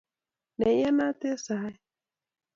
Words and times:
Ne 0.59 0.69
iyanat 0.77 1.21
eng 1.29 1.39
saet 1.45 1.79